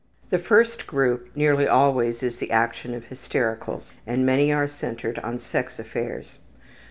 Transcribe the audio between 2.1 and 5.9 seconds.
is the action of hystericals, and many are centered on sex